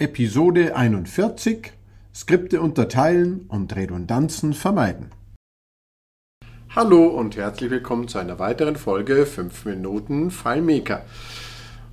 Episode 0.00 0.74
41 0.76 1.74
Skripte 2.14 2.62
unterteilen 2.62 3.44
und 3.48 3.76
Redundanzen 3.76 4.54
vermeiden. 4.54 5.10
Hallo 6.74 7.08
und 7.08 7.36
herzlich 7.36 7.70
willkommen 7.70 8.08
zu 8.08 8.16
einer 8.16 8.38
weiteren 8.38 8.76
Folge 8.76 9.26
5 9.26 9.66
Minuten 9.66 10.30
FileMaker. 10.30 11.04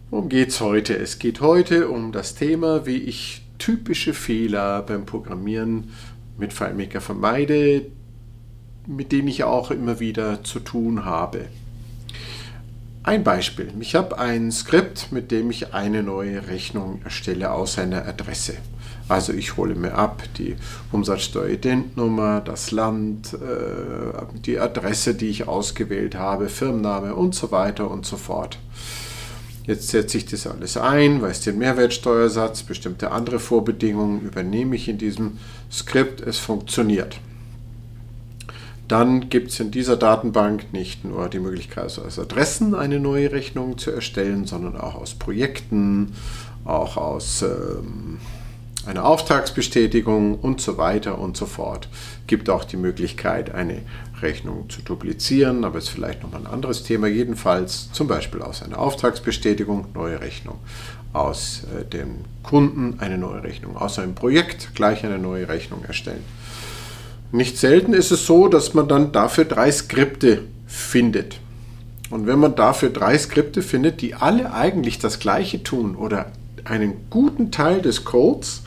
Worum 0.10 0.30
geht's 0.30 0.62
heute? 0.62 0.96
Es 0.96 1.20
geht 1.20 1.42
heute 1.42 1.90
um 1.90 2.14
das 2.14 2.34
Thema, 2.34 2.86
wie 2.86 2.96
ich 2.96 3.42
typische 3.58 4.14
Fehler 4.14 4.84
beim 4.84 5.06
Programmieren 5.06 5.92
mit 6.38 6.54
FileMaker 6.54 7.02
vermeide, 7.02 7.88
mit 8.86 9.12
denen 9.12 9.28
ich 9.28 9.44
auch 9.44 9.70
immer 9.70 10.00
wieder 10.00 10.46
zu 10.46 10.62
tun 10.62 11.04
habe. 11.04 11.48
Ein 13.08 13.24
Beispiel. 13.24 13.72
Ich 13.80 13.96
habe 13.96 14.20
ein 14.20 14.52
Skript, 14.52 15.14
mit 15.14 15.32
dem 15.32 15.50
ich 15.50 15.74
eine 15.74 16.04
neue 16.04 16.50
Rechnung 16.50 17.00
erstelle 17.06 17.54
aus 17.54 17.80
einer 17.80 18.06
Adresse. 18.06 18.56
Also 19.08 19.32
ich 19.32 19.56
hole 19.56 19.76
mir 19.76 19.94
ab 19.94 20.24
die 20.38 20.58
Umsatzsteueridentnummer, 20.92 22.42
das 22.42 22.72
Land, 22.72 23.32
äh, 23.32 24.26
die 24.46 24.60
Adresse, 24.60 25.14
die 25.14 25.30
ich 25.30 25.48
ausgewählt 25.48 26.16
habe, 26.16 26.50
Firmenname 26.50 27.16
und 27.16 27.34
so 27.34 27.50
weiter 27.50 27.90
und 27.90 28.06
so 28.06 28.18
fort. 28.18 28.60
Jetzt 29.66 29.88
setze 29.88 30.18
ich 30.18 30.26
das 30.26 30.46
alles 30.46 30.76
ein, 30.76 31.22
weiß 31.22 31.40
den 31.40 31.60
Mehrwertsteuersatz, 31.60 32.64
bestimmte 32.64 33.12
andere 33.12 33.40
Vorbedingungen 33.40 34.20
übernehme 34.20 34.76
ich 34.76 34.90
in 34.90 34.98
diesem 34.98 35.38
Skript, 35.72 36.20
es 36.20 36.40
funktioniert 36.40 37.22
dann 38.88 39.30
gibt 39.30 39.52
es 39.52 39.60
in 39.60 39.72
dieser 39.72 39.98
Datenbank 39.98 40.72
nicht 40.72 41.04
nur 41.04 41.28
die 41.30 41.40
Möglichkeit, 41.40 41.84
also 41.84 42.04
aus 42.04 42.20
Adressen 42.20 42.74
eine 42.74 43.00
neue 43.00 43.32
Rechnung 43.32 43.78
zu 43.78 43.92
erstellen, 43.92 44.46
sondern 44.46 44.78
auch 44.78 44.96
aus 44.96 45.14
Projekten, 45.14 46.14
auch 46.64 46.98
aus 46.98 47.42
ähm, 47.42 48.20
einer 48.86 49.06
Auftragsbestätigung 49.06 50.36
und 50.40 50.62
so 50.62 50.78
weiter 50.78 51.18
und 51.20 51.36
so 51.36 51.46
fort. 51.46 51.90
Gibt 52.26 52.50
auch 52.50 52.64
die 52.64 52.78
Möglichkeit, 52.78 53.54
eine 53.54 53.82
Rechnung 54.22 54.70
zu 54.70 54.82
duplizieren, 54.82 55.66
aber 55.66 55.78
ist 55.78 55.90
vielleicht 55.90 56.24
nochmal 56.24 56.42
ein 56.42 56.48
anderes 56.48 56.84
Thema. 56.84 57.08
Jedenfalls 57.08 57.92
zum 57.92 58.08
Beispiel 58.08 58.42
aus 58.42 58.64
einer 58.64 58.80
Auftragsbestätigung 58.80 59.88
neue 59.94 60.22
Rechnung, 60.22 60.60
aus 61.14 61.64
äh, 61.78 61.84
dem 61.86 62.16
Kunden 62.44 63.00
eine 63.00 63.18
neue 63.18 63.44
Rechnung, 63.44 63.78
aus 63.78 64.00
einem 64.00 64.16
Projekt 64.16 64.74
gleich 64.76 65.06
eine 65.06 65.20
neue 65.20 65.50
Rechnung 65.50 65.84
erstellen. 65.84 66.24
Nicht 67.32 67.58
selten 67.58 67.94
ist 67.94 68.12
es 68.12 68.26
so, 68.26 68.48
dass 68.48 68.74
man 68.74 68.88
dann 68.88 69.12
dafür 69.12 69.46
drei 69.46 69.72
Skripte 69.72 70.44
findet. 70.66 71.40
Und 72.10 72.26
wenn 72.26 72.40
man 72.40 72.56
dafür 72.56 72.90
drei 72.90 73.18
Skripte 73.18 73.62
findet, 73.62 74.02
die 74.02 74.16
alle 74.16 74.54
eigentlich 74.54 74.98
das 75.00 75.20
gleiche 75.20 75.62
tun 75.62 75.96
oder 75.96 76.32
einen 76.64 76.94
guten 77.10 77.52
Teil 77.52 77.82
des 77.82 78.06
Codes 78.06 78.64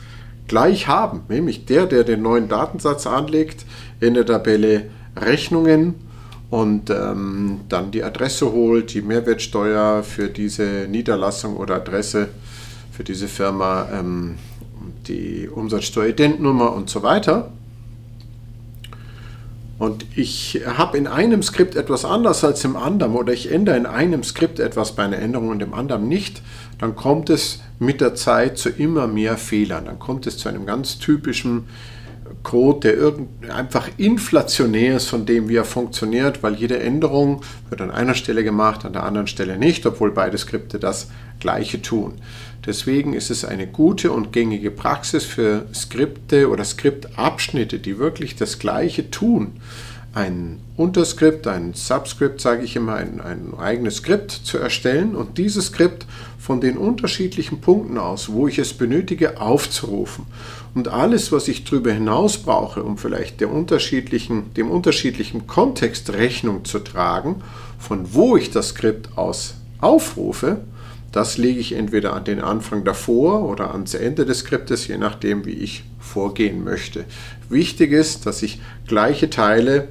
gleich 0.47 0.87
haben, 0.87 1.21
nämlich 1.27 1.65
der, 1.65 1.87
der 1.87 2.03
den 2.03 2.21
neuen 2.21 2.49
Datensatz 2.49 3.07
anlegt, 3.07 3.65
in 3.99 4.13
der 4.13 4.25
Tabelle 4.25 4.89
Rechnungen 5.15 5.95
und 6.51 6.91
ähm, 6.91 7.61
dann 7.67 7.89
die 7.89 8.03
Adresse 8.03 8.51
holt, 8.51 8.93
die 8.93 9.01
Mehrwertsteuer 9.01 10.03
für 10.03 10.27
diese 10.27 10.87
Niederlassung 10.89 11.57
oder 11.57 11.75
Adresse 11.75 12.27
für 12.91 13.03
diese 13.03 13.27
Firma, 13.27 13.87
ähm, 13.91 14.35
die 15.07 15.49
Umsatzsteueridentnummer 15.49 16.73
und 16.73 16.89
so 16.89 17.01
weiter 17.01 17.51
und 19.81 20.05
ich 20.15 20.61
habe 20.77 20.95
in 20.95 21.07
einem 21.07 21.41
Skript 21.41 21.75
etwas 21.75 22.05
anders 22.05 22.43
als 22.43 22.63
im 22.63 22.75
anderen 22.75 23.15
oder 23.15 23.33
ich 23.33 23.51
ändere 23.51 23.77
in 23.77 23.87
einem 23.87 24.21
Skript 24.21 24.59
etwas 24.59 24.95
bei 24.95 25.01
einer 25.01 25.17
Änderung 25.17 25.49
und 25.49 25.59
im 25.59 25.73
anderen 25.73 26.07
nicht, 26.07 26.43
dann 26.77 26.95
kommt 26.95 27.31
es 27.31 27.61
mit 27.79 27.99
der 27.99 28.13
Zeit 28.13 28.59
zu 28.59 28.69
immer 28.69 29.07
mehr 29.07 29.37
Fehlern. 29.37 29.85
Dann 29.85 29.97
kommt 29.97 30.27
es 30.27 30.37
zu 30.37 30.49
einem 30.49 30.67
ganz 30.67 30.99
typischen 30.99 31.67
Code, 32.43 33.25
der 33.43 33.55
einfach 33.55 33.89
inflationär 33.97 34.97
ist 34.97 35.07
von 35.07 35.25
dem, 35.25 35.47
wie 35.49 35.55
er 35.55 35.65
funktioniert, 35.65 36.43
weil 36.43 36.55
jede 36.55 36.79
Änderung 36.79 37.41
wird 37.69 37.81
an 37.81 37.91
einer 37.91 38.15
Stelle 38.15 38.43
gemacht, 38.43 38.85
an 38.85 38.93
der 38.93 39.03
anderen 39.03 39.27
Stelle 39.27 39.57
nicht, 39.57 39.85
obwohl 39.85 40.11
beide 40.11 40.37
Skripte 40.37 40.79
das 40.79 41.09
gleiche 41.39 41.81
tun. 41.81 42.15
Deswegen 42.65 43.13
ist 43.13 43.31
es 43.31 43.43
eine 43.43 43.67
gute 43.67 44.11
und 44.11 44.31
gängige 44.31 44.71
Praxis 44.71 45.25
für 45.25 45.65
Skripte 45.73 46.49
oder 46.49 46.63
Skriptabschnitte, 46.63 47.79
die 47.79 47.97
wirklich 47.97 48.35
das 48.35 48.59
Gleiche 48.59 49.09
tun. 49.09 49.53
Ein 50.13 50.59
Unterskript, 50.75 51.47
ein 51.47 51.73
Subscript, 51.73 52.41
sage 52.41 52.65
ich 52.65 52.75
immer, 52.75 52.95
ein, 52.95 53.21
ein 53.21 53.53
eigenes 53.57 53.97
Skript 53.97 54.31
zu 54.31 54.57
erstellen 54.57 55.15
und 55.15 55.37
dieses 55.37 55.67
Skript 55.67 56.05
von 56.37 56.59
den 56.59 56.77
unterschiedlichen 56.77 57.61
Punkten 57.61 57.97
aus, 57.97 58.29
wo 58.29 58.45
ich 58.49 58.59
es 58.59 58.73
benötige, 58.73 59.39
aufzurufen. 59.39 60.25
Und 60.75 60.89
alles, 60.89 61.31
was 61.31 61.47
ich 61.47 61.63
darüber 61.63 61.93
hinaus 61.93 62.39
brauche, 62.39 62.83
um 62.83 62.97
vielleicht 62.97 63.41
unterschiedlichen, 63.41 64.53
dem 64.55 64.69
unterschiedlichen 64.69 65.47
Kontext 65.47 66.11
Rechnung 66.11 66.65
zu 66.65 66.79
tragen, 66.79 67.41
von 67.79 68.13
wo 68.13 68.35
ich 68.35 68.51
das 68.51 68.69
Skript 68.69 69.17
aus 69.17 69.55
aufrufe, 69.79 70.59
das 71.13 71.37
lege 71.37 71.59
ich 71.59 71.73
entweder 71.73 72.13
an 72.13 72.25
den 72.25 72.41
Anfang 72.41 72.83
davor 72.83 73.43
oder 73.47 73.71
ans 73.71 73.93
Ende 73.93 74.25
des 74.25 74.39
Skriptes, 74.39 74.87
je 74.87 74.97
nachdem, 74.97 75.45
wie 75.45 75.51
ich 75.51 75.83
vorgehen 75.99 76.63
möchte. 76.63 77.05
Wichtig 77.49 77.91
ist, 77.91 78.25
dass 78.25 78.43
ich 78.43 78.61
gleiche 78.87 79.29
Teile 79.29 79.89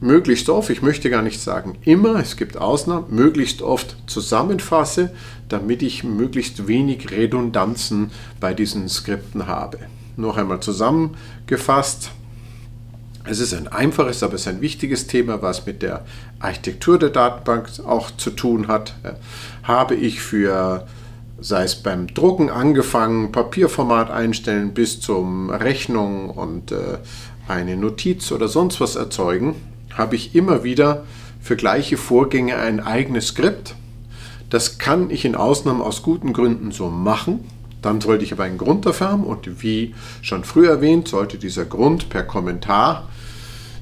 möglichst 0.00 0.48
oft, 0.48 0.70
ich 0.70 0.82
möchte 0.82 1.10
gar 1.10 1.22
nicht 1.22 1.40
sagen 1.40 1.76
immer, 1.84 2.16
es 2.16 2.36
gibt 2.36 2.56
Ausnahmen, 2.56 3.06
möglichst 3.10 3.62
oft 3.62 3.96
zusammenfasse, 4.06 5.10
damit 5.48 5.82
ich 5.82 6.04
möglichst 6.04 6.68
wenig 6.68 7.10
Redundanzen 7.10 8.10
bei 8.40 8.54
diesen 8.54 8.88
Skripten 8.88 9.46
habe. 9.46 9.78
Noch 10.16 10.36
einmal 10.36 10.60
zusammengefasst, 10.60 12.10
es 13.30 13.40
ist 13.40 13.52
ein 13.52 13.68
einfaches, 13.68 14.22
aber 14.22 14.34
es 14.34 14.42
ist 14.42 14.48
ein 14.48 14.62
wichtiges 14.62 15.06
Thema, 15.06 15.42
was 15.42 15.66
mit 15.66 15.82
der 15.82 16.04
Architektur 16.38 16.98
der 16.98 17.10
Datenbank 17.10 17.68
auch 17.86 18.10
zu 18.10 18.30
tun 18.30 18.68
hat. 18.68 18.94
Habe 19.62 19.94
ich 19.94 20.20
für, 20.22 20.86
sei 21.38 21.64
es 21.64 21.74
beim 21.74 22.06
Drucken 22.06 22.48
angefangen, 22.48 23.30
Papierformat 23.30 24.10
einstellen 24.10 24.72
bis 24.72 25.00
zum 25.00 25.50
Rechnung 25.50 26.30
und 26.30 26.72
äh, 26.72 26.98
eine 27.48 27.76
Notiz 27.76 28.32
oder 28.32 28.48
sonst 28.48 28.80
was 28.80 28.96
erzeugen, 28.96 29.56
habe 29.94 30.16
ich 30.16 30.34
immer 30.34 30.64
wieder 30.64 31.04
für 31.40 31.56
gleiche 31.56 31.96
Vorgänge 31.96 32.56
ein 32.56 32.80
eigenes 32.80 33.28
Skript. 33.28 33.74
Das 34.50 34.78
kann 34.78 35.10
ich 35.10 35.24
in 35.24 35.34
Ausnahmen 35.34 35.82
aus 35.82 36.02
guten 36.02 36.32
Gründen 36.32 36.72
so 36.72 36.88
machen. 36.88 37.40
Dann 37.82 38.00
sollte 38.00 38.24
ich 38.24 38.32
aber 38.32 38.44
einen 38.44 38.58
Grund 38.58 38.86
dafür 38.86 39.10
haben 39.10 39.24
und 39.24 39.62
wie 39.62 39.94
schon 40.20 40.44
früher 40.44 40.70
erwähnt, 40.70 41.08
sollte 41.08 41.38
dieser 41.38 41.64
Grund 41.64 42.08
per 42.08 42.24
Kommentar 42.24 43.08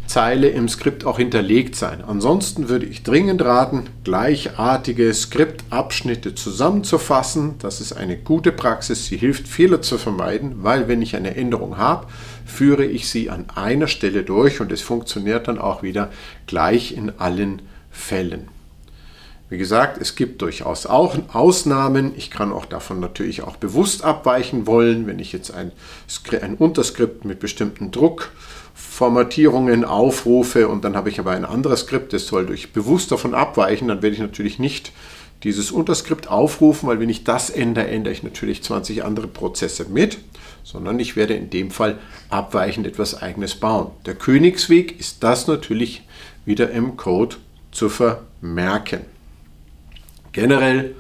Zeile 0.06 0.48
im 0.48 0.68
Skript 0.68 1.04
auch 1.04 1.18
hinterlegt 1.18 1.76
sein. 1.76 2.02
Ansonsten 2.06 2.68
würde 2.68 2.86
ich 2.86 3.02
dringend 3.02 3.42
raten, 3.44 3.84
gleichartige 4.04 5.12
Skriptabschnitte 5.12 6.34
zusammenzufassen. 6.34 7.56
Das 7.58 7.80
ist 7.80 7.92
eine 7.92 8.16
gute 8.16 8.52
Praxis. 8.52 9.06
Sie 9.06 9.16
hilft, 9.16 9.48
Fehler 9.48 9.82
zu 9.82 9.98
vermeiden, 9.98 10.62
weil 10.62 10.88
wenn 10.88 11.02
ich 11.02 11.16
eine 11.16 11.36
Änderung 11.36 11.76
habe, 11.76 12.06
führe 12.44 12.84
ich 12.84 13.08
sie 13.08 13.30
an 13.30 13.46
einer 13.54 13.88
Stelle 13.88 14.22
durch 14.22 14.60
und 14.60 14.72
es 14.72 14.82
funktioniert 14.82 15.48
dann 15.48 15.58
auch 15.58 15.82
wieder 15.82 16.10
gleich 16.46 16.96
in 16.96 17.18
allen 17.18 17.62
Fällen. 17.90 18.48
Wie 19.48 19.58
gesagt, 19.58 20.00
es 20.00 20.16
gibt 20.16 20.42
durchaus 20.42 20.86
auch 20.86 21.16
Ausnahmen. 21.32 22.12
Ich 22.16 22.32
kann 22.32 22.52
auch 22.52 22.66
davon 22.66 22.98
natürlich 22.98 23.42
auch 23.42 23.56
bewusst 23.56 24.02
abweichen 24.02 24.66
wollen, 24.66 25.06
wenn 25.06 25.20
ich 25.20 25.32
jetzt 25.32 25.52
ein, 25.52 25.70
ein 26.42 26.54
Unterskript 26.56 27.24
mit 27.24 27.38
bestimmten 27.38 27.92
Druck 27.92 28.32
Formatierungen 28.96 29.84
aufrufe 29.84 30.68
und 30.68 30.82
dann 30.82 30.96
habe 30.96 31.10
ich 31.10 31.20
aber 31.20 31.32
ein 31.32 31.44
anderes 31.44 31.80
Skript, 31.80 32.14
das 32.14 32.26
soll 32.26 32.46
durch 32.46 32.72
bewusst 32.72 33.12
davon 33.12 33.34
abweichen, 33.34 33.88
dann 33.88 34.00
werde 34.00 34.16
ich 34.16 34.22
natürlich 34.22 34.58
nicht 34.58 34.90
dieses 35.42 35.70
Unterskript 35.70 36.28
aufrufen, 36.28 36.88
weil 36.88 36.98
wenn 36.98 37.10
ich 37.10 37.22
das 37.22 37.50
ändere, 37.50 37.88
ändere 37.88 38.14
ich 38.14 38.22
natürlich 38.22 38.62
20 38.62 39.04
andere 39.04 39.28
Prozesse 39.28 39.84
mit, 39.90 40.16
sondern 40.64 40.98
ich 40.98 41.14
werde 41.14 41.34
in 41.34 41.50
dem 41.50 41.70
Fall 41.70 41.98
abweichend 42.30 42.86
etwas 42.86 43.20
eigenes 43.20 43.56
bauen. 43.56 43.90
Der 44.06 44.14
Königsweg 44.14 44.98
ist 44.98 45.22
das 45.22 45.46
natürlich 45.46 46.02
wieder 46.46 46.70
im 46.70 46.96
Code 46.96 47.36
zu 47.72 47.90
vermerken. 47.90 49.02
Generell, 50.32 50.94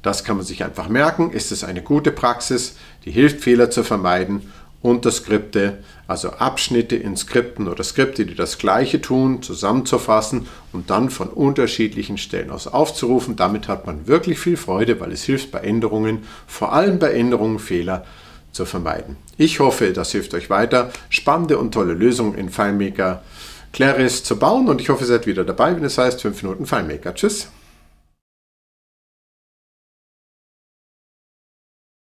das 0.00 0.24
kann 0.24 0.38
man 0.38 0.46
sich 0.46 0.64
einfach 0.64 0.88
merken, 0.88 1.30
ist 1.30 1.52
es 1.52 1.62
eine 1.62 1.82
gute 1.82 2.10
Praxis, 2.10 2.76
die 3.04 3.10
hilft 3.10 3.42
Fehler 3.42 3.68
zu 3.68 3.84
vermeiden 3.84 4.50
Unterskripte, 4.84 5.78
also 6.06 6.28
Abschnitte 6.32 6.94
in 6.94 7.16
Skripten 7.16 7.68
oder 7.68 7.82
Skripte, 7.82 8.26
die 8.26 8.34
das 8.34 8.58
gleiche 8.58 9.00
tun, 9.00 9.40
zusammenzufassen 9.40 10.46
und 10.72 10.90
dann 10.90 11.08
von 11.08 11.28
unterschiedlichen 11.28 12.18
Stellen 12.18 12.50
aus 12.50 12.66
aufzurufen. 12.66 13.34
Damit 13.34 13.66
hat 13.66 13.86
man 13.86 14.06
wirklich 14.06 14.38
viel 14.38 14.58
Freude, 14.58 15.00
weil 15.00 15.10
es 15.10 15.24
hilft 15.24 15.50
bei 15.52 15.60
Änderungen, 15.60 16.24
vor 16.46 16.74
allem 16.74 16.98
bei 16.98 17.12
Änderungen 17.12 17.58
Fehler 17.58 18.04
zu 18.52 18.66
vermeiden. 18.66 19.16
Ich 19.38 19.58
hoffe, 19.58 19.94
das 19.94 20.12
hilft 20.12 20.34
euch 20.34 20.50
weiter, 20.50 20.90
spannende 21.08 21.56
und 21.56 21.72
tolle 21.72 21.94
Lösungen 21.94 22.34
in 22.34 22.50
FileMaker 22.50 23.22
Claris 23.72 24.22
zu 24.22 24.38
bauen 24.38 24.68
und 24.68 24.82
ich 24.82 24.90
hoffe, 24.90 25.04
ihr 25.04 25.08
seid 25.08 25.26
wieder 25.26 25.44
dabei, 25.44 25.74
wenn 25.74 25.84
es 25.84 25.96
heißt 25.96 26.20
5 26.20 26.42
Minuten 26.42 26.66
FileMaker. 26.66 27.14
Tschüss! 27.14 27.48